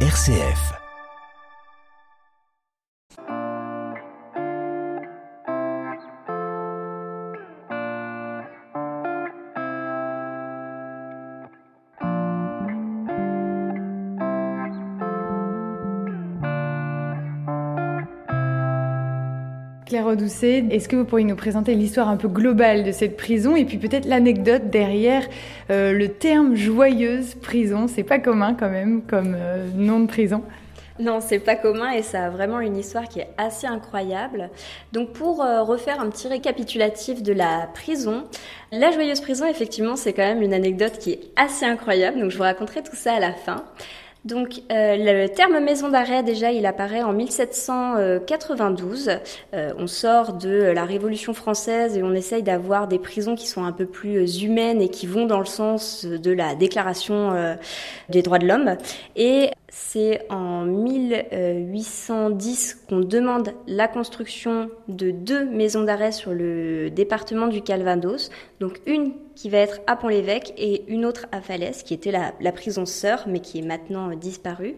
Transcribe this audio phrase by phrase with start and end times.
[0.00, 0.85] RCF.
[20.26, 23.78] Est-ce que vous pourriez nous présenter l'histoire un peu globale de cette prison et puis
[23.78, 25.22] peut-être l'anecdote derrière
[25.70, 27.86] euh, le terme joyeuse prison?
[27.88, 30.42] C'est pas commun quand même comme euh, nom de prison.
[30.98, 34.48] Non, c'est pas commun et ça a vraiment une histoire qui est assez incroyable.
[34.92, 38.24] Donc pour euh, refaire un petit récapitulatif de la prison,
[38.72, 42.36] la joyeuse prison effectivement c'est quand même une anecdote qui est assez incroyable, donc je
[42.38, 43.64] vous raconterai tout ça à la fin.
[44.26, 49.20] Donc euh, le terme maison d'arrêt déjà il apparaît en 1792.
[49.54, 53.62] Euh, on sort de la Révolution française et on essaye d'avoir des prisons qui sont
[53.62, 57.54] un peu plus humaines et qui vont dans le sens de la Déclaration euh,
[58.08, 58.76] des droits de l'homme.
[59.14, 67.48] Et c'est en 1810 qu'on demande la construction de deux maisons d'arrêt sur le département
[67.48, 68.30] du Calvados.
[68.60, 72.52] Donc une qui va être à Pont-l'Évêque et une autre à Falaise, qui était la,
[72.52, 74.76] prison sœur, mais qui est maintenant disparue.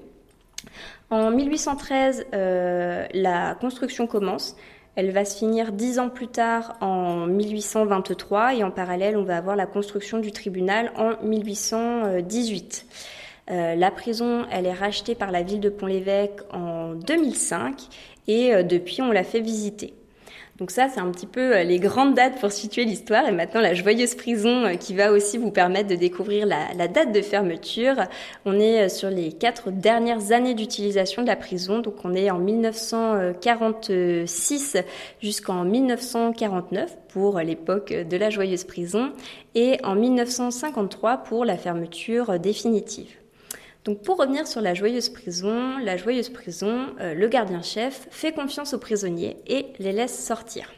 [1.11, 4.57] En 1813, euh, la construction commence.
[4.97, 9.37] Elle va se finir dix ans plus tard en 1823 et en parallèle, on va
[9.37, 12.87] avoir la construction du tribunal en 1818.
[13.51, 17.89] Euh, la prison, elle est rachetée par la ville de Pont-l'Évêque en 2005
[18.27, 19.95] et euh, depuis, on l'a fait visiter.
[20.59, 23.27] Donc ça, c'est un petit peu euh, les grandes dates pour situer l'histoire.
[23.27, 27.11] Et maintenant, la joyeuse prison qui va aussi vous permettre de découvrir la, la date
[27.13, 27.95] de fermeture.
[28.45, 31.79] On est sur les quatre dernières années d'utilisation de la prison.
[31.79, 34.77] Donc on est en 1946
[35.23, 39.11] jusqu'en 1949 pour l'époque de la joyeuse prison
[39.55, 43.17] et en 1953 pour la fermeture définitive.
[43.89, 48.75] Donc pour revenir sur la joyeuse prison, la joyeuse prison, euh, le gardien-chef fait confiance
[48.75, 50.71] aux prisonniers et les laisse sortir.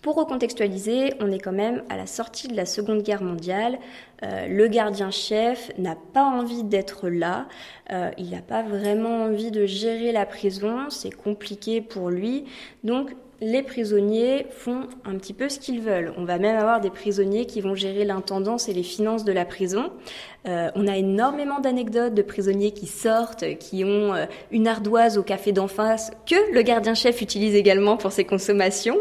[0.00, 3.80] Pour recontextualiser, on est quand même à la sortie de la Seconde Guerre mondiale.
[4.22, 7.48] Euh, le gardien-chef n'a pas envie d'être là.
[7.90, 10.90] Euh, il n'a pas vraiment envie de gérer la prison.
[10.90, 12.44] C'est compliqué pour lui.
[12.84, 16.14] Donc les prisonniers font un petit peu ce qu'ils veulent.
[16.16, 19.44] On va même avoir des prisonniers qui vont gérer l'intendance et les finances de la
[19.44, 19.90] prison.
[20.46, 25.22] Euh, on a énormément d'anecdotes de prisonniers qui sortent, qui ont euh, une ardoise au
[25.22, 28.98] café d'en face que le gardien-chef utilise également pour ses consommations.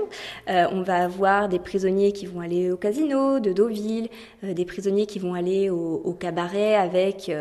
[0.50, 4.08] Euh, on va avoir des prisonniers qui vont aller au casino de Deauville,
[4.42, 7.32] des prisonniers qui vont aller au, cabaret avec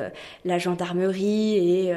[0.45, 1.91] la gendarmerie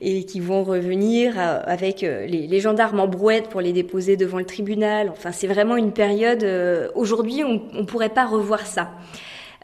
[0.00, 4.46] et, qui vont revenir avec les, les gendarmes en brouette pour les déposer devant le
[4.46, 5.10] tribunal.
[5.10, 6.42] Enfin, c'est vraiment une période.
[6.42, 8.90] Euh, aujourd'hui, on ne pourrait pas revoir ça.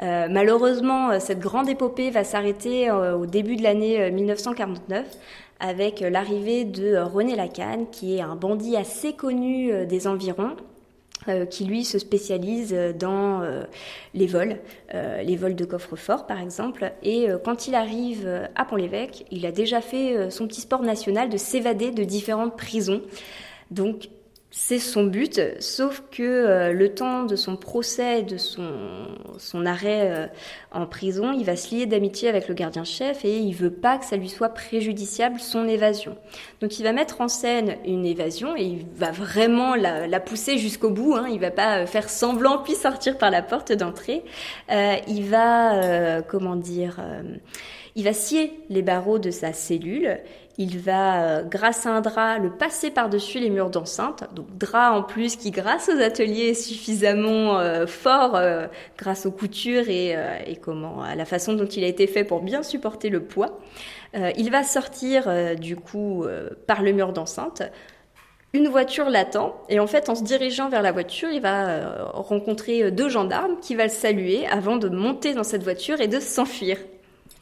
[0.02, 5.06] Euh, malheureusement, euh, cette grande épopée va s'arrêter au début de l'année 1949
[5.60, 10.56] avec l'arrivée de René Lacan, qui est un bandit assez connu des environs,
[11.50, 13.42] qui lui se spécialise dans
[14.12, 14.56] les vols,
[14.92, 16.90] les vols de coffre-fort par exemple.
[17.04, 21.36] Et quand il arrive à Pont-l'Évêque, il a déjà fait son petit sport national de
[21.36, 23.02] s'évader de différentes prisons.
[23.72, 24.08] Donc
[24.54, 28.60] c'est son but, sauf que euh, le temps de son procès, de son,
[29.64, 30.26] arrêt euh,
[30.72, 34.04] en prison, il va se lier d'amitié avec le gardien-chef et il veut pas que
[34.04, 36.18] ça lui soit préjudiciable son évasion.
[36.60, 40.90] Donc il va mettre en scène une évasion et il va vraiment la, pousser jusqu'au
[40.90, 41.14] bout.
[41.14, 41.28] Hein.
[41.32, 44.22] Il va pas faire semblant puis sortir par la porte d'entrée.
[44.70, 47.00] Euh, il va, comment dire,
[47.94, 50.18] il va scier les barreaux de sa cellule
[50.58, 54.24] il va, euh, grâce à un drap, le passer par-dessus les murs d'enceinte.
[54.34, 58.66] Donc drap en plus qui, grâce aux ateliers, est suffisamment euh, fort euh,
[58.98, 60.14] grâce aux coutures et,
[60.46, 63.58] et, comment, à la façon dont il a été fait pour bien supporter le poids.
[64.14, 66.26] il va sortir du coup
[66.66, 67.62] par le mur d'enceinte.
[68.52, 72.90] Une voiture l'attend et en fait en se dirigeant vers la voiture, il va rencontrer
[72.90, 76.76] deux gendarmes qui va le saluer avant de monter dans cette voiture et de s'enfuir.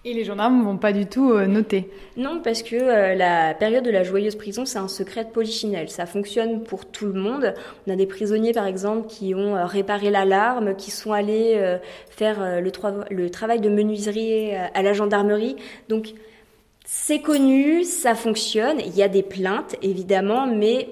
[0.02, 3.84] Et les gendarmes vont pas du tout euh, noter Non, parce que euh, la période
[3.84, 5.90] de la joyeuse prison, c'est un secret de polichinelle.
[5.90, 7.52] Ça fonctionne pour tout le monde.
[7.86, 12.62] On a des prisonniers, par exemple, qui ont euh, réparé l'alarme, qui sont allés faire
[12.62, 15.56] le, travail de menuiserie à la gendarmerie.
[15.90, 16.14] Donc,
[16.86, 18.80] c'est connu, ça fonctionne.
[18.80, 20.88] Il y a des plaintes, évidemment, mais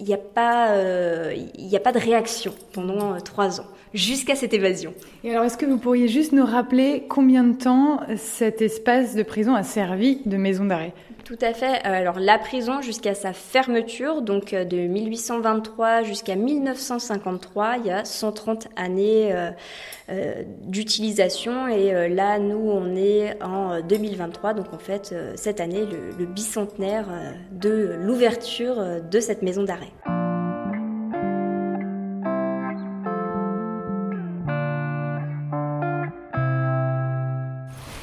[0.00, 3.66] il n'y a, a pas de réaction pendant trois ans.
[3.94, 4.94] Jusqu'à cette évasion.
[5.24, 9.22] Et alors, est-ce que vous pourriez juste nous rappeler combien de temps cet espace de
[9.22, 10.92] prison a servi de maison d'arrêt?
[11.30, 11.86] Tout à fait.
[11.86, 17.90] Euh, alors la prison jusqu'à sa fermeture, donc euh, de 1823 jusqu'à 1953, il y
[17.92, 25.14] a 130 années euh, d'utilisation et là nous on est en 2023, donc en fait
[25.36, 25.86] cette année
[26.18, 27.06] le bicentenaire
[27.52, 29.92] de l'ouverture de cette maison d'arrêt.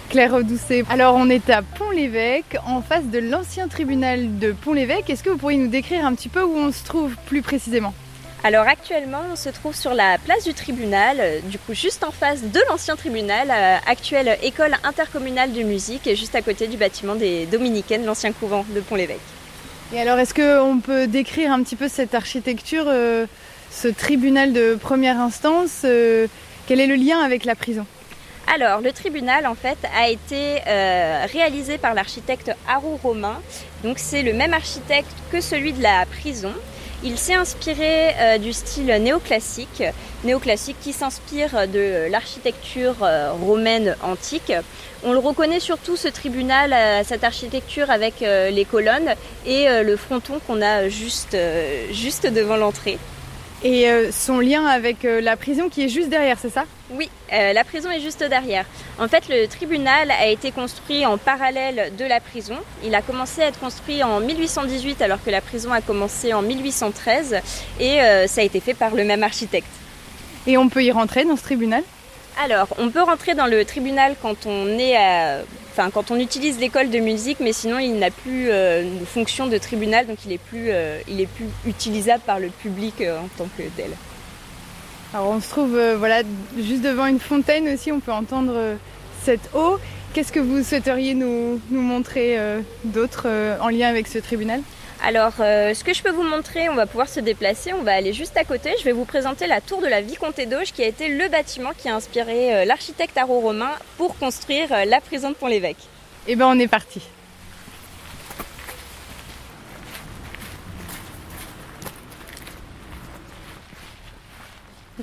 [0.10, 0.84] Claire Doucet.
[0.90, 5.10] Alors on est à Pont-l'Évêque, en face de l'ancien tribunal de Pont-l'Évêque.
[5.10, 7.94] Est-ce que vous pourriez nous décrire un petit peu où on se trouve plus précisément?
[8.44, 12.12] Alors actuellement, on se trouve sur la place du tribunal, euh, du coup juste en
[12.12, 17.16] face de l'ancien tribunal, euh, actuelle école intercommunale de musique, juste à côté du bâtiment
[17.16, 19.20] des Dominicaines, l'ancien couvent de Pont-l'Évêque.
[19.94, 23.26] Et alors, est-ce qu'on peut décrire un petit peu cette architecture, euh,
[23.72, 25.82] ce tribunal de première instance
[26.68, 27.86] Quel est le lien avec la prison?
[28.50, 33.42] Alors, le tribunal, en fait, a été euh, réalisé par l'architecte Harou Romain.
[33.84, 36.54] Donc, c'est le même architecte que celui de la prison.
[37.04, 39.84] Il s'est inspiré euh, du style néoclassique,
[40.24, 44.54] néoclassique qui s'inspire de l'architecture euh, romaine antique.
[45.04, 46.74] On le reconnaît surtout ce tribunal,
[47.06, 49.14] cette architecture avec les colonnes
[49.46, 52.98] et le fronton qu'on a juste devant l'entrée.
[53.64, 56.66] Et euh, son lien avec euh, la prison qui est juste derrière, c'est ça?
[56.92, 58.66] Oui, euh, la prison est juste derrière.
[59.00, 62.56] En fait, le tribunal a été construit en parallèle de la prison.
[62.84, 66.44] Il a commencé à être construit en 1818 alors que la prison a commencé en
[66.44, 67.38] 1813
[67.80, 69.68] et ça a été fait par le même architecte.
[70.46, 71.84] Et on peut y rentrer dans ce tribunal?
[72.44, 74.96] Alors, on peut rentrer dans le tribunal quand on est
[75.94, 79.58] Quand on utilise l'école de musique, mais sinon il n'a plus euh, une fonction de
[79.58, 81.00] tribunal, donc il est plus, euh,
[81.66, 83.92] utilisable par le public euh, en tant que tel.
[85.14, 86.24] Alors on se trouve voilà
[86.58, 88.76] juste devant une fontaine aussi, on peut entendre
[89.24, 89.78] cette eau.
[90.14, 92.38] Qu'est-ce que vous souhaiteriez nous, nous montrer
[92.84, 93.28] d'autre
[93.62, 94.62] en lien avec ce tribunal?
[95.04, 97.94] Alors, euh, ce que je peux vous montrer, on va pouvoir se déplacer, on va
[97.94, 98.72] aller juste à côté.
[98.80, 101.72] Je vais vous présenter la tour de la Vicomté d'Auge, qui a été le bâtiment
[101.78, 105.88] qui a inspiré euh, l'architecte Arro Romain pour construire euh, la prison de Pont-l'Évêque.
[106.28, 107.02] Eh bien, on est parti.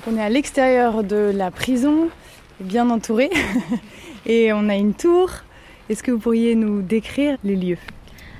[0.07, 2.09] on est à l'extérieur de la prison,
[2.59, 3.31] bien entouré,
[4.27, 5.31] et on a une tour.
[5.89, 7.79] Est-ce que vous pourriez nous décrire les lieux?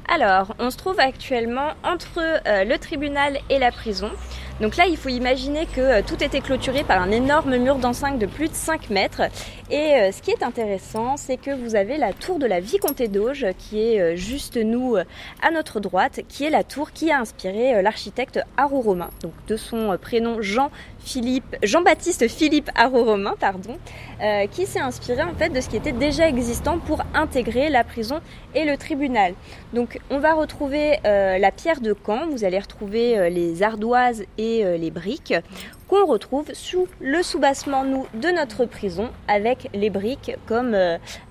[0.08, 4.12] Alors, on se trouve actuellement entre euh, le tribunal et la prison.
[4.62, 8.20] Donc là, il faut imaginer que euh, tout était clôturé par un énorme mur d'enceinte
[8.20, 9.24] de plus de 5 mètres.
[9.72, 13.08] Et euh, ce qui est intéressant, c'est que vous avez la tour de la Vicomté
[13.08, 17.82] d'Auge, qui est juste nous à notre droite, qui est la tour qui a inspiré
[17.82, 20.70] l'architecte Haro Romain, donc de son prénom Jean
[21.64, 23.78] Jean-Baptiste Philippe Haro-Romain, pardon,
[24.22, 27.84] euh, qui s'est inspiré en fait de ce qui était déjà existant pour intégrer la
[27.84, 28.20] prison
[28.56, 29.34] et le tribunal.
[29.74, 34.24] Donc on va retrouver euh, la pierre de Caen, vous allez retrouver euh, les ardoises
[34.38, 35.34] et les briques
[35.88, 40.76] qu'on retrouve sous le soubassement nous de notre prison avec les briques comme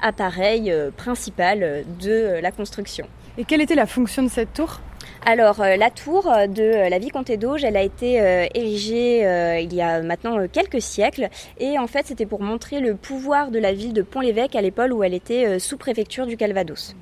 [0.01, 3.07] appareil principal de la construction.
[3.37, 4.81] Et quelle était la fonction de cette tour?
[5.27, 9.73] Alors, euh, la tour de la Vicomté d'Auge, elle a été euh, érigée euh, il
[9.73, 11.31] y a maintenant quelques siècles.
[11.59, 14.91] Et en fait, c'était pour montrer le pouvoir de la ville de Pont-l'Évêque à l'époque
[14.93, 16.95] où elle était sous-préfecture du Calvados.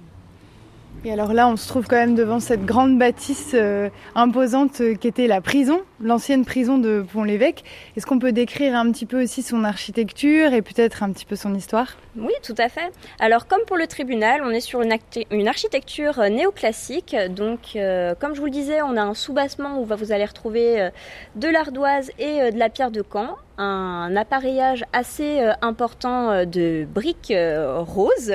[1.05, 4.95] Et alors là, on se trouve quand même devant cette grande bâtisse euh, imposante euh,
[4.95, 7.65] qui était la prison, l'ancienne prison de Pont-l'Évêque.
[7.97, 11.37] Est-ce qu'on peut décrire un petit peu aussi son architecture et peut-être un petit peu
[11.37, 11.97] son histoire?
[12.17, 12.93] Oui, tout à fait.
[13.21, 17.17] Alors, comme pour le tribunal, on est sur une, architecture euh, néoclassique.
[17.31, 17.79] Donc,
[18.19, 20.91] comme je vous le disais, on a un soubassement où vous allez retrouver
[21.37, 28.33] de l'ardoise et de la pierre de Caen un appareillage assez important de briques roses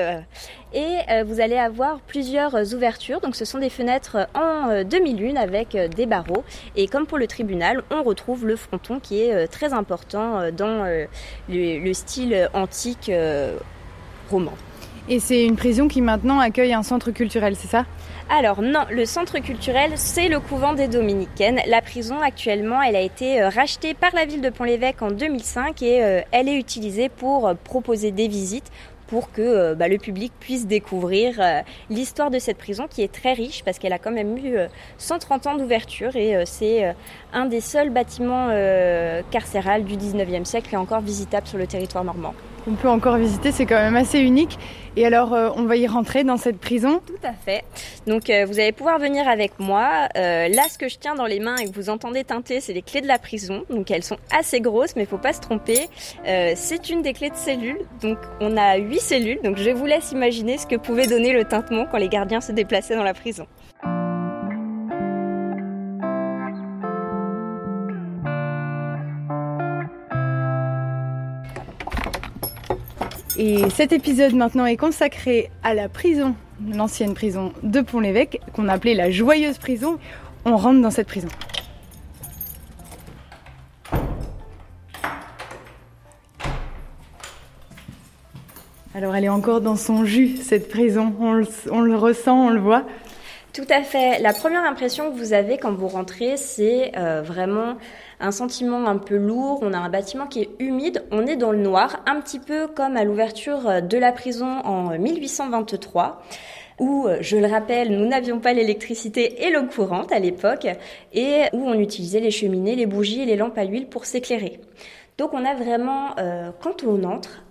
[0.74, 3.22] et euh, vous allez avoir plusieurs ouvertures.
[3.22, 6.44] Donc ce sont des fenêtres en demi-lune avec euh, des barreaux.
[6.75, 7.57] Et comme pour le tribunal,
[7.90, 10.86] on retrouve le fronton qui est euh, très important dans
[11.50, 13.12] le style antique
[14.30, 14.54] roman.
[15.10, 17.86] Et c'est une prison qui maintenant accueille un centre culturel, c'est ça?
[18.30, 21.62] Alors non, le centre culturel, c'est le couvent des Dominicaines.
[21.68, 26.24] La prison actuellement, elle a été rachetée par la ville de Pont-l'Évêque en 2005 et
[26.32, 28.70] elle est utilisée pour proposer des visites
[29.08, 33.12] pour que euh, bah, le public puisse découvrir euh, l'histoire de cette prison qui est
[33.12, 34.58] très riche parce qu'elle a quand même eu
[34.98, 36.96] 130 euh, ans d'ouverture et c'est
[37.34, 38.50] un des seuls bâtiments
[39.32, 42.34] carcérales du 19e siècle est encore visitable sur le territoire normand.
[42.70, 44.60] On peut encore visiter, c'est quand même assez unique.
[44.98, 47.63] Et alors, euh, on va y rentrer dans cette prison Tout à fait.
[48.08, 50.10] Donc, euh, vous allez pouvoir venir avec moi.
[50.18, 52.74] Euh, là, ce que je tiens dans les mains et que vous entendez teinter, c'est
[52.74, 53.63] les clés de la prison.
[53.70, 55.88] Donc, elles sont assez grosses, mais il faut pas se tromper.
[56.25, 57.82] c'est une des clés de cellules.
[58.01, 59.39] Donc, on a huit cellules.
[59.44, 62.51] Donc, je vous laisse imaginer ce que pouvait donner le tintement quand les gardiens se
[62.51, 63.46] déplaçaient dans la prison.
[73.39, 76.34] Et cet épisode maintenant est consacré à la prison,
[76.74, 80.00] l'ancienne prison de Pont-l'Évêque, qu'on appelait la joyeuse prison.
[80.44, 81.27] On rentre dans cette prison.
[88.96, 91.13] Alors elle est encore dans son jus, cette prison.
[91.20, 91.34] On
[91.82, 92.86] le, ressent, on le voit.
[93.53, 94.17] Tout à fait.
[94.20, 97.77] La première impression que vous avez quand vous rentrez, c'est euh, vraiment
[98.20, 101.52] un sentiment un peu lourd, on a un bâtiment qui est humide, on est dans
[101.52, 106.22] le noir, un petit peu comme à l'ouverture de la prison en 1823
[106.80, 110.68] où, je le rappelle, nous n'avions pas l'électricité et l'eau courante à l'époque,
[111.14, 114.60] et où on utilisait les cheminées, les bougies et les lampes à huile pour s'éclairer.
[115.18, 117.44] Donc on a vraiment, euh, quand on entre,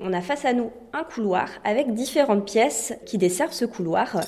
[0.00, 4.20] on a face à nous un couloir avec différentes pièces qui desservent ce couloir.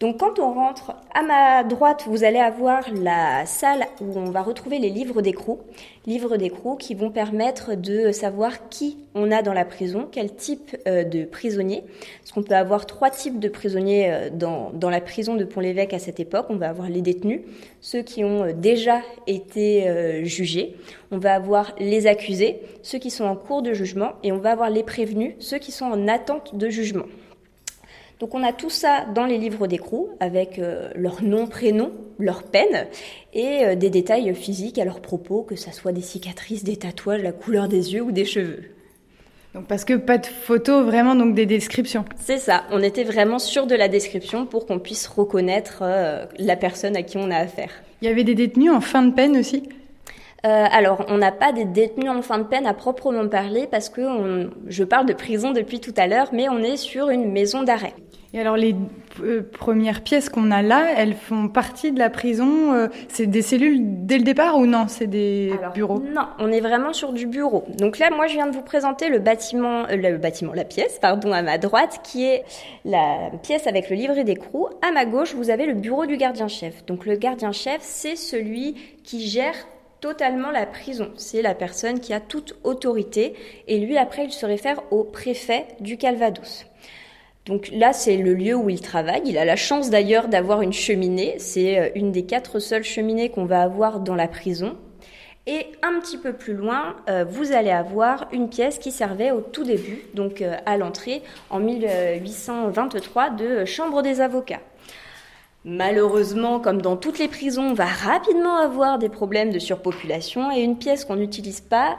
[0.00, 4.42] Donc quand on rentre à ma droite, vous allez avoir la salle où on va
[4.42, 5.58] retrouver les livres d'écrou,
[6.06, 10.76] livres d'écrou qui vont permettre de savoir qui on a dans la prison, quel type
[10.86, 11.82] euh, de prisonnier.
[12.20, 15.92] Parce qu'on peut avoir trois types de prisonniers euh, dans, dans la prison de Pont-l'Évêque
[15.92, 16.46] à cette époque.
[16.48, 17.40] On va avoir les détenus,
[17.80, 20.76] ceux qui ont euh, déjà été jugés.
[21.10, 24.52] On va avoir les accusés, ceux qui sont en cours de jugement, et on va
[24.52, 27.04] avoir les prévenus, ceux qui sont en attente de jugement.
[28.20, 32.42] Donc on a tout ça dans les livres d'écrou avec euh, leur nom, prénom, leur
[32.42, 32.86] peine
[33.32, 37.22] et euh, des détails physiques à leur propos, que ça soit des cicatrices, des tatouages,
[37.22, 38.64] la couleur des yeux ou des cheveux.
[39.54, 42.04] Donc parce que pas de photos, vraiment donc des descriptions.
[42.16, 46.56] C'est ça, on était vraiment sûr de la description pour qu'on puisse reconnaître euh, la
[46.56, 47.70] personne à qui on a affaire.
[48.02, 49.62] Il y avait des détenus en fin de peine aussi?
[50.46, 53.88] Euh, alors, on n'a pas des détenus en fin de peine à proprement parler parce
[53.88, 54.02] que
[54.68, 57.94] je parle de prison depuis tout à l'heure, mais on est sur une maison d'arrêt.
[58.34, 58.76] Et alors les
[59.20, 62.74] euh, premières pièces qu'on a là, elles font partie de la prison.
[62.74, 65.98] Euh, c'est des cellules dès le départ ou non C'est des bureaux?
[65.98, 67.64] Non, on est vraiment sur du bureau.
[67.78, 71.32] Donc là, moi, je viens de vous présenter le bâtiment, le bâtiment, la pièce, pardon,
[71.32, 72.44] à ma droite, qui est
[72.84, 74.68] la pièce avec le livret d'écrou.
[74.86, 76.84] À ma gauche, vous avez le bureau du gardien-chef.
[76.84, 79.54] Donc le gardien-chef, c'est celui qui gère
[80.00, 81.10] totalement la prison.
[81.16, 83.34] C'est la personne qui a toute autorité
[83.66, 86.66] et lui après il se réfère au préfet du Calvados.
[87.48, 89.22] Donc là, c'est le lieu où il travaille.
[89.24, 91.36] Il a la chance d'ailleurs d'avoir une cheminée.
[91.38, 94.76] C'est euh, une des quatre seules cheminées qu'on va avoir dans la prison.
[95.46, 99.40] Et un petit peu plus loin, euh, vous allez avoir une pièce qui servait au
[99.40, 104.60] tout début, donc euh, à l'entrée en 1823, de chambre des avocats.
[105.70, 110.60] Malheureusement, comme dans toutes les prisons, on va rapidement avoir des problèmes de surpopulation et
[110.60, 111.98] une pièce qu'on n'utilise pas,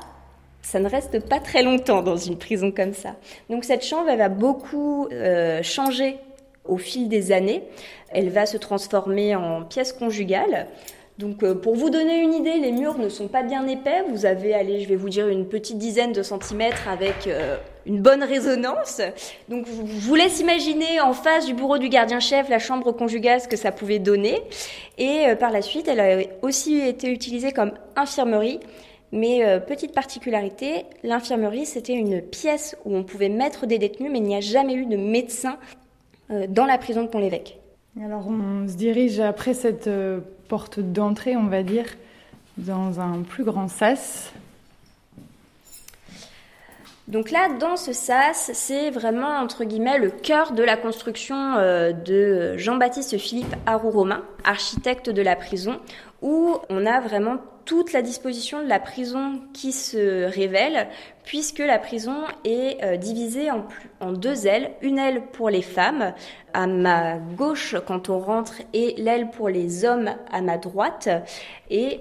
[0.64, 3.16] ça ne reste pas très longtemps dans une prison comme ça.
[3.48, 6.18] Donc cette chambre, elle va beaucoup euh, changer
[6.66, 7.64] au fil des années.
[8.10, 10.66] Elle va se transformer en pièce conjugale.
[11.20, 14.04] Donc euh, pour vous donner une idée, les murs ne sont pas bien épais.
[14.08, 18.02] Vous avez, allez, je vais vous dire une petite dizaine de centimètres avec euh, une
[18.02, 19.02] bonne résonance.
[19.50, 23.50] Donc je vous laisse imaginer en face du bureau du gardien-chef la chambre conjugale ce
[23.50, 24.42] que ça pouvait donner.
[24.98, 28.62] Et euh, par la suite, elle a aussi été utilisée comme infirmerie.
[29.12, 34.24] Mais petite particularité, l'infirmerie, c'était une pièce où on pouvait mettre des détenus, mais il
[34.24, 35.58] n'y a jamais eu de médecin
[36.30, 37.60] dans la prison de Pont-l'Évêque.
[37.98, 39.90] Alors on se dirige après cette
[40.48, 41.86] porte d'entrée, on va dire,
[42.58, 44.32] dans un plus grand sas.
[47.10, 51.92] Donc là, dans ce sas, c'est vraiment, entre guillemets, le cœur de la construction euh,
[51.92, 55.80] de Jean-Baptiste Philippe Harou-Romain, architecte de la prison,
[56.22, 57.38] où on a vraiment
[57.70, 60.88] toute la disposition de la prison qui se révèle,
[61.24, 66.16] puisque la prison est euh, divisée en, deux ailes, une aile pour les femmes
[66.56, 71.10] à ma gauche quand on rentre et l'aile pour les hommes à ma droite,
[71.70, 72.00] et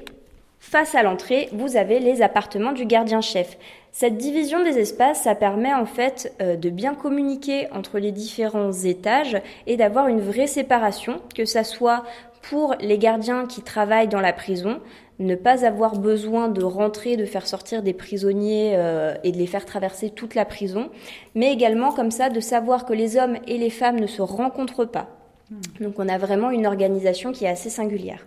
[0.59, 3.59] face à l'entrée, vous avez les appartements du gardien-chef.
[3.93, 8.73] Cette division des espaces, ça permet en fait euh, de bien communiquer entre les différents
[8.73, 12.05] étages et d'avoir une vraie séparation, que ça soit
[12.41, 14.81] pour les gardiens qui travaillent dans la prison,
[15.19, 19.47] ne pas avoir besoin de rentrer, de faire sortir des prisonniers euh, et de les
[19.47, 20.91] faire traverser toute la prison,
[21.35, 24.85] mais également comme ça de savoir que les hommes et les femmes ne se rencontrent
[24.85, 25.09] pas.
[25.51, 25.85] Hmm.
[25.85, 28.27] Donc on a vraiment une organisation qui est assez singulière.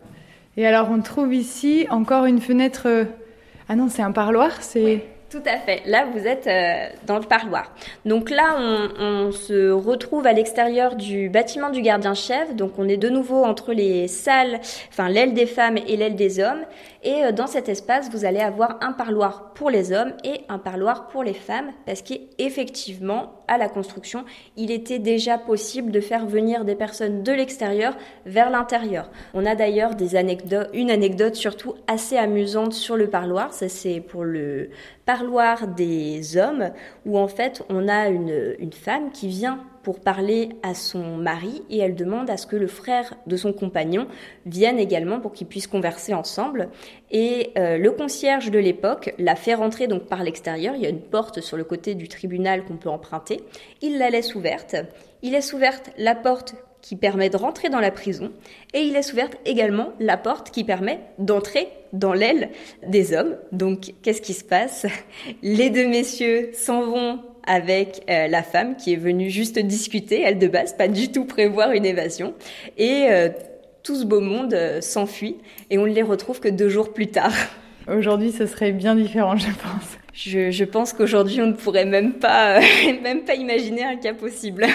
[0.58, 2.88] Et alors on trouve ici encore une fenêtre.
[2.88, 3.06] Euh,
[3.70, 5.06] ah non, c'est un parloir, c'est.
[5.32, 5.82] Tout à fait.
[5.86, 7.74] Là, vous êtes euh, dans le parloir.
[8.04, 12.54] Donc là, on, se retrouve à l'extérieur du bâtiment du gardien-chef.
[12.54, 14.60] Donc on est de nouveau entre les salles,
[14.90, 16.66] enfin l'aile des femmes et l'aile des hommes.
[17.04, 20.60] Et euh, dans cet espace, vous allez avoir un parloir pour les hommes et un
[20.60, 24.24] parloir pour les femmes, parce qu'effectivement, à la construction,
[24.56, 29.10] il était déjà possible de faire venir des personnes de l'extérieur vers l'intérieur.
[29.34, 29.92] On a d'ailleurs
[30.74, 33.52] une anecdote surtout assez amusante sur le parloir.
[33.54, 34.70] Ça, c'est pour le
[35.06, 36.70] parloir des hommes,
[37.06, 41.80] où en fait, on a une femme qui vient pour parler à son mari et
[41.80, 44.08] elle demande à ce que le frère de son compagnon
[44.46, 46.70] vienne également pour qu'ils puissent converser ensemble.
[47.12, 50.76] Et euh, le concierge de l'époque la fait rentrer donc par l'extérieur.
[50.76, 53.42] Il y a une porte sur le côté du tribunal qu'on peut emprunter.
[53.82, 54.76] Il la laisse ouverte.
[55.22, 58.32] Il laisse ouverte la porte qui permet de rentrer dans la prison
[58.74, 62.50] et il laisse ouverte également la porte qui permet d'entrer dans l'aile
[62.88, 63.38] des hommes.
[63.52, 64.86] Donc qu'est-ce qui se passe?
[65.44, 70.40] Les deux messieurs s'en vont avec euh, la femme qui est venue juste discuter, elle
[70.40, 72.34] de base, pas du tout prévoir une évasion.
[72.78, 73.30] Et euh,
[73.84, 75.38] tout ce beau monde euh, s'enfuit
[75.70, 77.34] et on ne les retrouve que deux jours plus tard.
[77.88, 79.98] Aujourd'hui, ce serait bien différent, je pense.
[80.14, 82.60] Je, je pense qu'aujourd'hui, on ne pourrait même pas,
[83.04, 84.68] même pas imaginer un cas possible.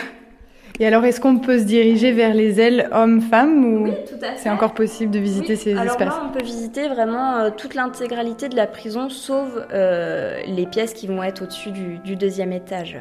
[0.79, 3.93] Et alors, est-ce qu'on peut se diriger vers les ailes hommes-femmes ou oui,
[4.37, 7.75] c'est encore possible de visiter ces alors espaces là, on peut visiter vraiment euh, toute
[7.75, 12.53] l'intégralité de la prison, sauf euh, les pièces qui vont être au-dessus du, du deuxième
[12.53, 12.99] étage.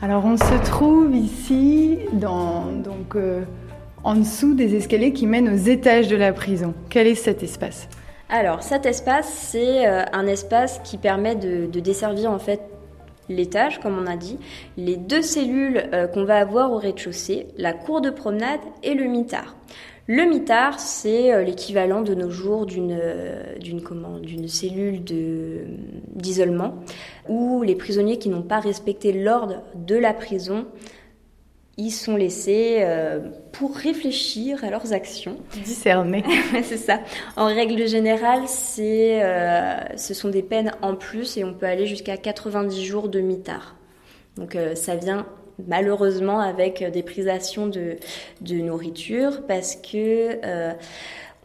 [0.00, 3.42] Alors on se trouve ici dans donc euh,
[4.06, 6.74] en dessous des escaliers qui mènent aux étages de la prison.
[6.90, 7.88] Quel est cet espace?
[8.28, 12.60] Alors cet espace, c'est euh, un espace qui permet de, desservir en fait
[13.28, 14.38] l'étage, comme on a dit,
[14.76, 19.06] les deux cellules euh, qu'on va avoir au rez-de-chaussée, la cour de promenade et le
[19.06, 19.56] mitard.
[20.06, 23.00] Le mitard, c'est euh, l'équivalent de nos jours d'une
[23.58, 25.02] d'une cellule
[26.14, 26.76] d'isolement
[27.28, 30.66] où les prisonniers qui n'ont pas respecté l'ordre de la prison
[31.78, 33.20] ils sont laissés euh,
[33.52, 35.36] pour réfléchir à leurs actions.
[35.64, 36.24] Discerner.
[36.62, 37.00] c'est ça.
[37.36, 41.86] En règle générale, c'est, euh, ce sont des peines en plus et on peut aller
[41.86, 43.76] jusqu'à 90 jours de mitard.
[44.36, 45.26] Donc euh, ça vient
[45.68, 47.96] malheureusement avec des privations de,
[48.42, 50.38] de nourriture parce que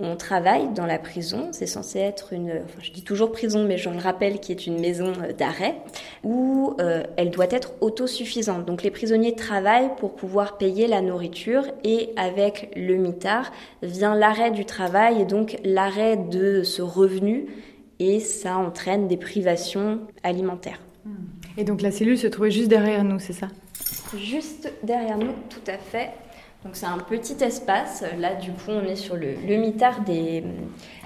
[0.02, 3.78] on travaille dans la prison, c'est censé être une, enfin, je dis toujours prison, mais
[3.78, 5.76] je le rappelle, qui est une maison euh, d'arrêt,
[6.24, 8.66] où euh, elle doit être autosuffisante.
[8.66, 14.52] Donc les prisonniers travaillent pour pouvoir payer la nourriture et avec le mitard vient l'arrêt
[14.52, 17.48] du travail et donc l'arrêt de ce revenu
[18.00, 20.80] et ça entraîne des privations alimentaires.
[21.58, 23.48] Et donc la cellule se trouvait juste derrière nous, c'est ça?
[24.18, 26.12] Juste derrière nous, tout à fait.
[26.64, 28.04] Donc c'est un petit espace.
[28.20, 30.44] Là, du coup, on est sur le, mitard des,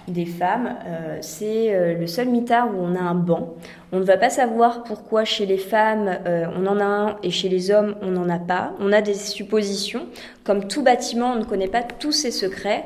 [0.09, 0.75] des femmes.
[0.85, 3.55] Euh, c'est euh, le seul mitard où on a un banc.
[3.93, 7.31] On ne va pas savoir pourquoi chez les femmes euh, on en a un et
[7.31, 8.73] chez les hommes on n'en a pas.
[8.81, 10.07] On a des suppositions.
[10.43, 12.83] Comme tout bâtiment, on ne connaît pas tous ses secrets.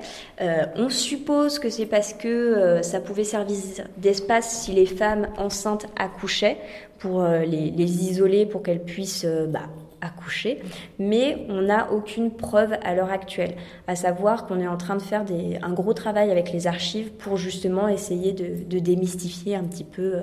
[0.76, 3.58] on suppose que c'est parce que ça pouvait servir
[3.98, 6.58] d'espace si les femmes enceintes accouchaient
[7.00, 9.68] pour les, les, isoler pour qu'elles puissent bah,
[10.02, 10.62] accoucher,
[10.98, 13.56] mais on n'a aucune preuve à l'heure actuelle.
[13.88, 15.26] À savoir qu'on est en train de faire
[15.62, 20.22] un gros travail avec les archives pour justement essayer de, démystifier un petit peu euh,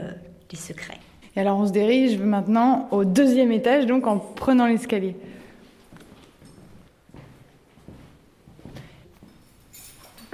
[0.51, 0.99] les secrets.
[1.37, 5.17] Et alors on se dirige maintenant au deuxième étage, donc en prenant l'escalier.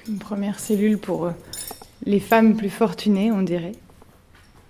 [0.08, 1.30] Une première cellule pour euh,
[2.04, 3.72] les femmes plus fortunées, on dirait.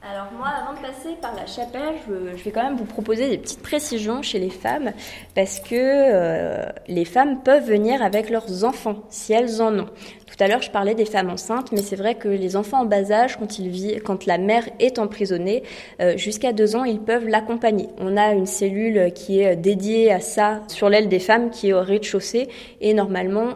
[0.04, 3.38] Alors moi, avant de passer par la chapelle, je, vais quand même vous proposer des
[3.38, 4.90] petites précisions chez les femmes,
[5.36, 9.86] parce que euh, les femmes peuvent venir avec leurs enfants, si elles en ont.
[10.26, 12.84] Tout à l'heure, je parlais des femmes enceintes, mais c'est vrai que les enfants en
[12.84, 15.62] bas âge, quand, ils vivent, quand la mère est emprisonnée,
[16.00, 17.88] euh, jusqu'à deux ans, ils peuvent l'accompagner.
[17.98, 21.74] On a une cellule qui est dédiée à ça sur l'aile des femmes, qui est
[21.74, 22.48] au rez-de-chaussée,
[22.80, 23.50] et normalement,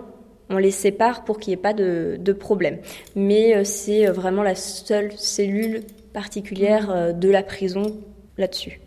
[0.48, 2.78] on les sépare pour qu'il n'y ait pas de, de problème.
[3.16, 5.82] Mais euh, c'est vraiment la seule cellule
[6.16, 7.94] particulière euh, de la prison
[8.38, 8.80] là-dessus.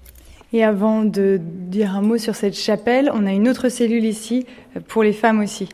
[0.52, 4.48] Et avant de dire un mot sur cette chapelle, on a une autre cellule ici
[4.76, 5.70] euh, pour les femmes aussi.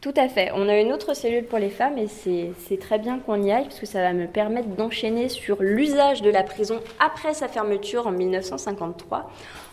[0.00, 0.50] Tout à fait.
[0.54, 3.64] On a une autre cellule pour les femmes et c'est très bien qu'on y aille
[3.64, 8.06] parce que ça va me permettre d'enchaîner sur l'usage de la prison après sa fermeture
[8.06, 9.30] en 1953.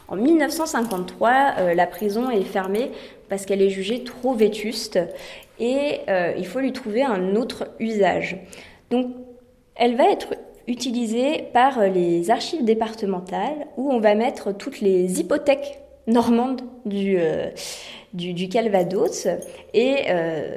[0.10, 2.92] En 1953, euh, la prison est fermée
[3.30, 5.00] parce qu'elle est jugée trop vétuste
[5.60, 6.02] et
[6.38, 8.38] il faut lui trouver un autre usage.
[8.90, 9.08] Donc,
[9.76, 10.34] elle va être
[10.68, 17.18] utilisé par les archives départementales où on va mettre toutes les hypothèques normande du,
[18.14, 19.28] du, Calvados.
[19.74, 20.00] Et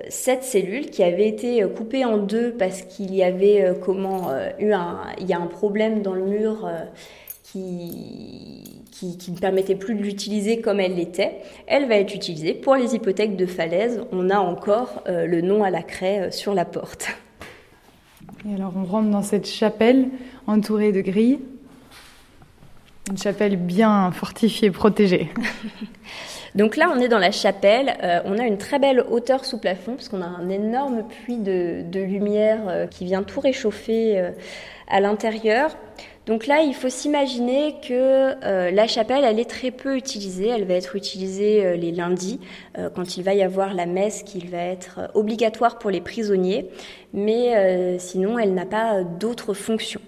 [0.09, 5.03] cette cellule qui avait été coupée en deux parce qu'il y avait comment eu un,
[5.21, 6.69] il y a un problème dans le mur
[7.45, 12.77] qui, qui, ne permettait plus de l'utiliser comme elle l'était, elle va être utilisée pour
[12.77, 14.03] les hypothèques de falaise.
[14.13, 17.09] On a encore euh, le nom à la craie euh, sur la porte.
[18.49, 20.09] Et alors on rentre dans cette chapelle
[20.47, 21.41] entourée de grilles.
[23.11, 25.31] Une chapelle bien fortifiée, protégée.
[26.57, 27.97] Donc là, on est dans la chapelle.
[28.03, 31.39] Euh, on a une très belle hauteur sous plafond parce qu'on a un énorme puits
[31.39, 34.31] de, de lumière qui vient tout réchauffer
[34.89, 35.77] à l'intérieur.
[36.27, 40.49] Donc là, il faut s'imaginer que euh, la chapelle, elle est très peu utilisée.
[40.49, 42.41] Elle va être utilisée euh, les lundis,
[42.79, 46.67] euh, quand il va y avoir la messe qui va être obligatoire pour les prisonniers.
[47.15, 50.01] Mais sinon, elle n'a pas d'autres fonctions.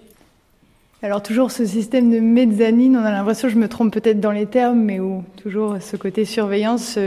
[1.01, 4.45] Alors toujours ce système de mezzanine, on a l'impression, je me trompe peut-être dans les
[4.45, 6.99] termes, mais où toujours ce côté surveillance,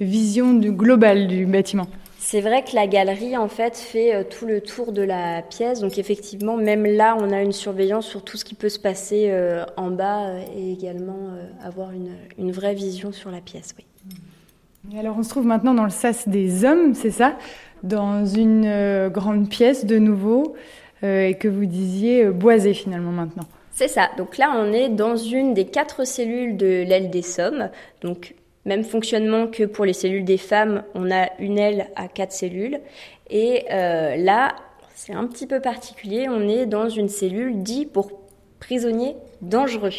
[0.00, 1.86] vision du global du bâtiment.
[2.30, 5.80] C'est vrai que la galerie, en fait, fait euh, tout le tour de la pièce.
[5.80, 9.28] Donc, effectivement, même là, on a une surveillance sur tout ce qui peut se passer
[9.30, 11.30] euh, en bas euh, et également
[11.64, 13.74] avoir une, vraie vision sur la pièce.
[13.78, 14.98] Oui.
[14.98, 17.38] alors, on se trouve maintenant dans le sas des hommes, c'est ça?
[17.82, 20.54] Dans une grande pièce de nouveau
[21.02, 23.44] et que vous disiez boisée finalement maintenant.
[23.70, 24.10] C'est ça.
[24.18, 27.70] Donc là, on est dans une des quatre cellules de l'aile des sommes.
[28.02, 28.34] Donc
[28.68, 32.80] même fonctionnement que pour les cellules des femmes, on a une aile à quatre cellules.
[33.30, 34.54] Et euh, là,
[34.94, 38.12] c'est un petit peu particulier, on est dans une cellule dite pour
[38.60, 39.90] prisonniers dangereux.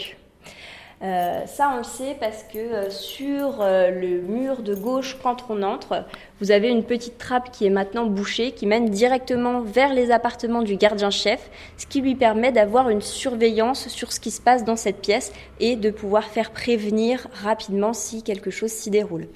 [1.01, 5.45] Euh, ça, on le sait parce que euh, sur euh, le mur de gauche, quand
[5.47, 6.03] on entre,
[6.41, 10.61] vous avez une petite trappe qui est maintenant bouchée, qui mène directement vers les appartements
[10.61, 14.75] du gardien-chef, ce qui lui permet d'avoir une surveillance sur ce qui se passe dans
[14.75, 15.31] cette pièce
[15.61, 19.27] et de pouvoir faire prévenir rapidement si quelque chose s'y déroule.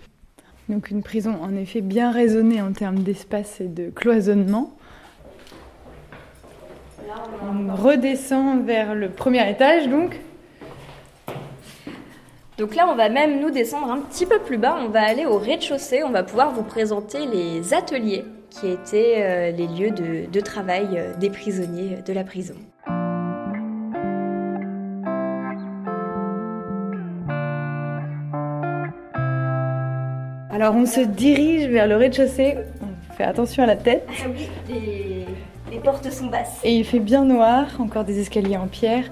[0.68, 4.74] Donc une prison en effet bien raisonnée en termes d'espace et de cloisonnement.
[7.42, 10.20] on redescend vers le premier étage donc.
[12.60, 14.78] Donc là, on va même nous descendre un petit peu plus bas.
[14.80, 16.04] On va aller au rez-de-chaussée.
[16.04, 21.16] On va pouvoir vous présenter les ateliers qui étaient euh, les lieux de, travail euh,
[21.16, 22.54] des prisonniers de la prison.
[30.52, 32.58] Alors on se dirige vers le rez-de-chaussée.
[32.84, 34.08] On fait attention à la tête.
[34.08, 35.26] Ah oui, les,
[35.72, 36.60] les portes sont basses.
[36.64, 39.06] Et il fait bien noir, encore des escaliers en pierre.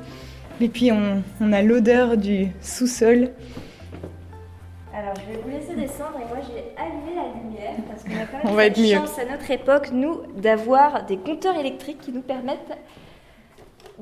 [0.61, 3.31] Et puis on, a l'odeur du sous-sol.
[4.93, 8.25] Alors je vais vous laisser descendre et moi j'ai allumé la lumière parce qu'on a
[8.25, 12.77] quand même on chance à notre époque, nous, d'avoir des compteurs électriques qui nous permettent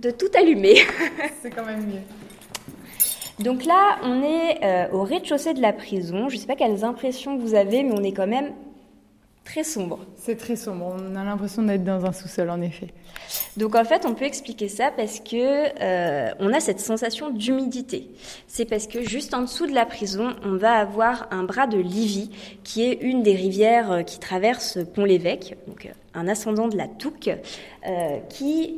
[0.02, 0.76] de tout allumer.
[1.42, 3.44] C'est quand même mieux.
[3.44, 6.28] Donc là, on est euh, au rez-de-chaussée de la prison.
[6.28, 8.52] Je ne sais pas quelles impressions vous avez, mais on est quand même
[9.50, 10.00] très sombre.
[10.16, 10.96] C'est très sombre.
[10.96, 12.90] On a l'impression d'être dans un sous-sol, en effet.
[13.58, 15.36] Donc en fait, on peut expliquer ça parce que
[15.82, 18.12] euh, on a cette sensation d'humidité.
[18.48, 21.80] C'est parce que juste en dessous de la prison, on va avoir un bras de
[21.80, 22.30] Livy,
[22.64, 26.88] qui est une des rivières euh, qui traverse Pont-l'Évêque, donc euh, un ascendant de la
[26.88, 27.32] Touque,
[28.30, 28.76] qui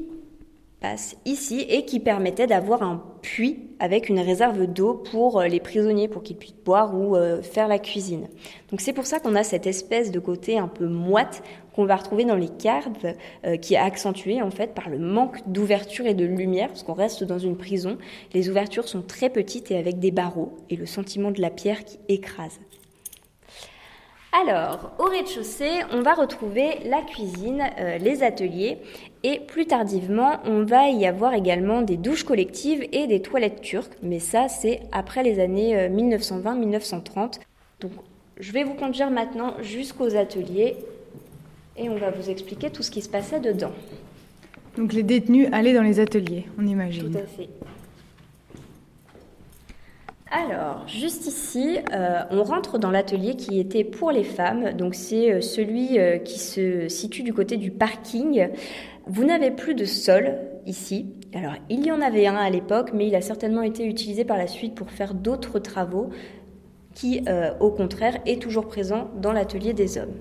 [1.26, 6.08] ici et qui permettait d'avoir un puits avec une réserve d'eau pour euh, les prisonniers,
[6.08, 8.28] pour qu'ils puissent boire ou euh, faire la cuisine.
[8.72, 11.44] Donc c'est pour ça qu'on a cette espèce de côté un peu moite
[11.76, 13.06] qu'on va retrouver dans les cartes,
[13.46, 16.94] euh, qui est accentué en fait par le manque d'ouverture et de lumière, parce qu'on
[16.94, 17.98] reste dans une prison.
[18.34, 21.86] Les ouvertures sont très petites et avec des barreaux, et le sentiment de la pierre
[21.86, 22.60] qui écrase.
[24.34, 27.63] Alors, au rez-de-chaussée, on va retrouver la cuisine,
[28.00, 28.78] les ateliers
[29.24, 33.94] et plus tardivement, on va y avoir également des douches collectives et des toilettes turques,
[34.02, 37.18] mais ça c'est après les années 1920-1930.
[37.18, 37.28] Euh,
[37.82, 37.92] Donc
[38.40, 40.76] je vais vous conduire maintenant jusqu'aux ateliers
[41.78, 43.72] et on va vous expliquer tout ce qui se passait dedans.
[44.76, 47.12] Donc les détenus allaient dans les ateliers, on imagine.
[47.12, 47.50] Tout à fait.
[50.34, 54.72] Alors, juste ici, euh, on rentre dans l'atelier qui était pour les femmes.
[54.72, 58.48] Donc, c'est euh, celui qui se situe du côté du parking.
[59.08, 61.08] Vous n'avez plus de sol ici.
[61.34, 64.38] Alors, il y en avait un à l'époque, mais il a certainement été utilisé par
[64.38, 66.10] la suite pour faire d'autres travaux
[66.94, 67.24] qui,
[67.60, 70.14] au contraire, est toujours présent dans l'atelier des hommes.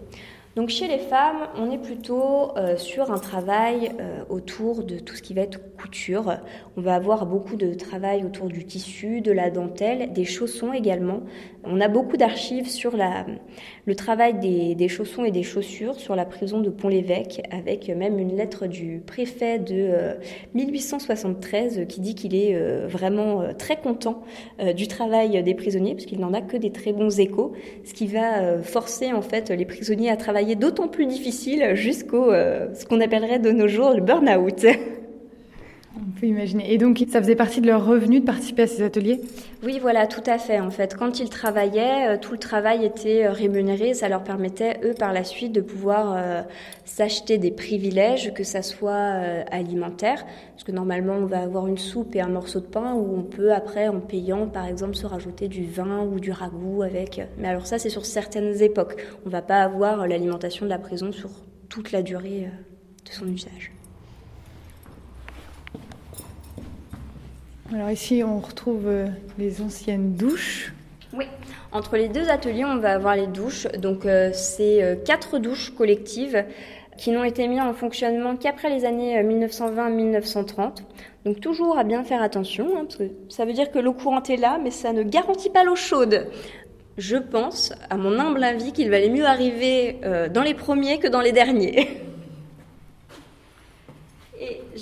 [0.57, 5.15] Donc chez les femmes, on est plutôt euh, sur un travail euh, autour de tout
[5.15, 6.39] ce qui va être couture.
[6.77, 11.21] On va avoir beaucoup de travail autour du tissu, de la dentelle, des chaussons également.
[11.63, 12.97] On a beaucoup d'archives sur
[13.87, 14.41] le travail
[14.75, 19.03] des, chaussons et des chaussures sur la prison de Pont-l'Évêque, avec même une lettre du
[19.07, 20.17] préfet de
[20.55, 24.23] 1873 euh, qui dit qu'il est vraiment très content
[24.75, 27.53] du travail des prisonniers, parce qu'il n'en a que des très bons échos,
[27.85, 32.69] ce qui va forcer en fait les prisonniers à travailler d'autant plus difficile jusqu'au euh,
[32.75, 34.67] ce qu'on appellerait de nos jours le burn-out.
[35.97, 36.73] On peut imaginer.
[36.73, 39.21] Et donc, ça faisait partie de leur revenu de participer à ces ateliers?
[39.65, 40.61] Oui, voilà, tout à fait.
[40.61, 43.93] En fait, quand ils travaillaient, euh, tout le travail était euh, rémunéré.
[43.95, 46.17] Ça leur permettait, eux, par la suite, de pouvoir
[46.85, 48.95] s'acheter des privilèges, que ça soit
[49.51, 50.25] alimentaire.
[50.53, 53.23] Parce que normalement, on va avoir une soupe et un morceau de pain, où on
[53.23, 57.21] peut, après, en payant, par exemple, se rajouter du vin ou du ragoût avec.
[57.39, 58.97] Mais alors, ça, c'est sur certaines époques.
[59.25, 61.31] On ne va pas avoir l'alimentation de la prison sur
[61.69, 62.49] toute la durée
[63.05, 63.73] de son usage.
[67.73, 69.07] Alors ici, on retrouve euh,
[69.39, 70.73] les anciennes douches.
[71.13, 71.27] Oui,
[71.71, 73.69] entre les deux ateliers, on va avoir les douches.
[73.79, 76.45] Donc euh, c'est euh, quatre douches collectives
[76.97, 80.79] qui n'ont été mises en fonctionnement qu'après les années 1920-1930.
[81.25, 84.31] Donc toujours à bien faire attention, hein, parce que ça veut dire que l'eau courante
[84.31, 86.27] est là, mais ça ne garantit pas l'eau chaude.
[86.99, 90.01] Je pense, à mon humble avis, qu'il valait mieux arriver
[90.35, 92.03] dans les premiers que dans les derniers.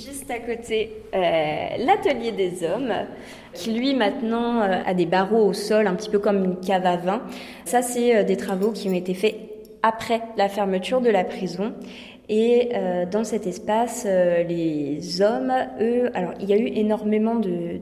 [0.04, 2.92] Juste à côté, euh, l'atelier des hommes,
[3.52, 6.86] qui lui maintenant euh, a des barreaux au sol, un petit peu comme une cave
[6.86, 7.22] à vin.
[7.64, 9.34] Ça, c'est euh, des travaux qui ont été faits
[9.82, 11.72] après la fermeture de la prison.
[12.28, 12.72] Et
[13.10, 17.80] dans cet espace, les hommes, eux, alors il y a eu énormément de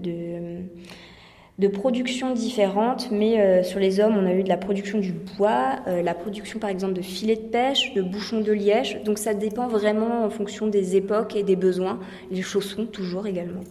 [1.68, 5.76] productions différentes, mais euh, sur les hommes, on a eu de la production du bois,
[5.86, 9.02] euh, la production par exemple de filets de pêche, de bouchons de liège.
[9.04, 11.98] Donc ça dépend vraiment en fonction des époques et des besoins.
[12.30, 13.62] Les chaussons toujours également.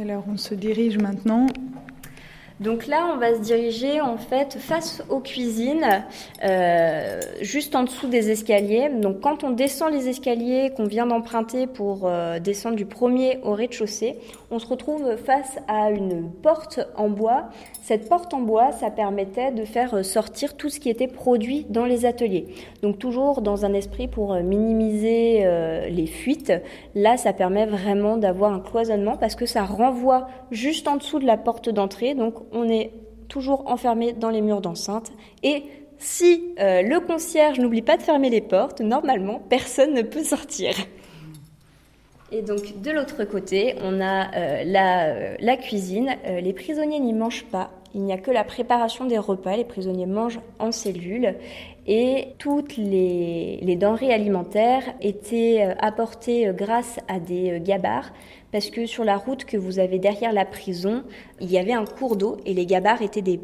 [0.00, 1.46] Alors on se dirige maintenant
[2.60, 6.04] donc là, on va se diriger en fait face aux cuisines,
[6.44, 8.88] euh, juste en dessous des escaliers.
[8.88, 13.52] Donc quand on descend les escaliers qu'on vient d'emprunter pour euh, descendre du premier au
[13.52, 14.16] rez-de-chaussée,
[14.50, 17.44] on se retrouve face à une porte en bois.
[17.80, 21.84] Cette porte en bois, ça permettait de faire sortir tout ce qui était produit dans
[21.84, 22.48] les ateliers.
[22.82, 26.52] Donc toujours dans un esprit pour minimiser euh, les fuites.
[26.96, 31.26] Là, ça permet vraiment d'avoir un cloisonnement parce que ça renvoie juste en dessous de
[31.26, 32.14] la porte d'entrée.
[32.14, 32.92] Donc on est
[33.28, 35.12] toujours enfermé dans les murs d'enceinte.
[35.42, 35.64] Et
[35.98, 40.74] si euh, le concierge n'oublie pas de fermer les portes, normalement, personne ne peut sortir.
[42.30, 46.16] Et donc de l'autre côté, on a euh, euh, la, cuisine.
[46.26, 47.70] les prisonniers n'y mangent pas.
[47.94, 49.56] Il n'y a que la préparation des repas.
[49.56, 51.34] Les prisonniers mangent en cellule.
[51.86, 58.12] Et toutes les, denrées alimentaires étaient apportées grâce à des gabarres
[58.52, 61.04] parce que sur la route que vous avez derrière la prison,
[61.40, 63.40] il y avait un cours d'eau et les gabarres étaient des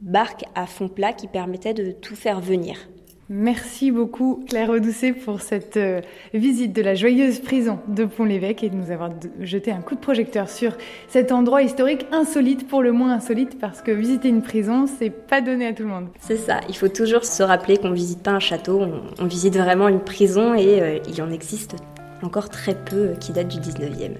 [0.00, 2.88] barques à fond plat qui permettaient de tout faire venir.
[3.34, 6.02] Merci beaucoup Claire Audoucet pour cette euh,
[6.34, 9.08] visite de la joyeuse prison de Pont-l'Évêque et de nous avoir
[9.40, 10.76] jeté un coup de projecteur sur
[11.08, 15.40] cet endroit historique insolite, pour le moins insolite, parce que visiter une prison, c'est pas
[15.40, 16.08] donné à tout le monde.
[16.20, 18.82] C'est ça, il faut toujours se rappeler qu'on visite pas un château,
[19.18, 21.76] on, visite vraiment une prison et euh, il en existe
[22.22, 24.18] encore très peu qui datent du 19e.